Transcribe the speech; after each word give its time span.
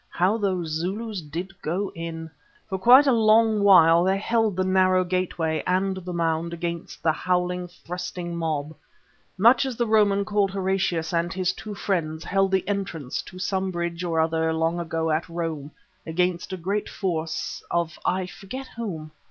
How 0.09 0.35
those 0.39 0.69
Zulus 0.69 1.21
did 1.21 1.53
go 1.61 1.91
in. 1.93 2.31
For 2.69 2.79
quite 2.79 3.05
a 3.05 3.11
long 3.11 3.61
while 3.63 4.03
they 4.03 4.17
held 4.17 4.55
the 4.55 4.63
narrow 4.63 5.03
gateway 5.03 5.61
and 5.67 5.97
the 5.97 6.11
mound 6.11 6.55
against 6.55 7.05
all 7.05 7.11
the 7.11 7.17
howling, 7.19 7.67
thrusting 7.67 8.35
mob, 8.35 8.75
much 9.37 9.63
as 9.63 9.75
the 9.75 9.85
Roman 9.85 10.25
called 10.25 10.49
Horatius 10.49 11.13
and 11.13 11.31
his 11.31 11.53
two 11.53 11.75
friends 11.75 12.23
held 12.23 12.49
the 12.49 12.67
entrance 12.67 13.21
to 13.21 13.37
some 13.37 13.69
bridge 13.69 14.03
or 14.03 14.19
other 14.19 14.51
long 14.53 14.79
ago 14.79 15.11
at 15.11 15.29
Rome 15.29 15.69
against 16.07 16.51
a 16.51 16.57
great 16.57 16.89
force 16.89 17.61
of 17.69 17.99
I 18.03 18.25
forget 18.25 18.69
whom. 18.77 19.11